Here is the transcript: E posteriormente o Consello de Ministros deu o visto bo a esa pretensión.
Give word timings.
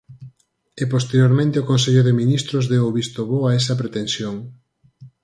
E 0.81 0.83
posteriormente 0.93 1.61
o 1.61 1.67
Consello 1.71 2.03
de 2.05 2.17
Ministros 2.21 2.65
deu 2.71 2.83
o 2.85 2.95
visto 2.99 3.19
bo 3.29 3.39
a 3.49 3.51
esa 3.59 3.79
pretensión. 3.81 4.35